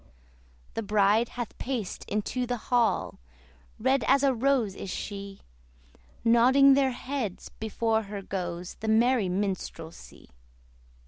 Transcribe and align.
The 0.73 0.81
bride 0.81 1.29
hath 1.37 1.55
paced 1.59 2.05
into 2.05 2.47
the 2.47 2.57
hall, 2.57 3.19
Red 3.77 4.03
as 4.05 4.23
a 4.23 4.33
rose 4.33 4.73
is 4.73 4.89
she; 4.89 5.41
Nodding 6.25 6.73
their 6.73 6.89
heads 6.89 7.49
before 7.59 8.01
her 8.09 8.23
goes 8.23 8.77
The 8.79 8.87
merry 8.87 9.29
minstrelsy. 9.29 10.31